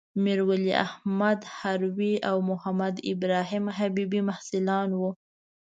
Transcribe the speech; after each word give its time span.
میرولی 0.23 0.71
احمد 0.87 1.39
هروي 1.61 2.13
او 2.29 2.37
محمدابراهیم 2.49 3.65
حبيبي 3.77 4.19
محصلان 4.29 4.89
وو. 4.93 5.09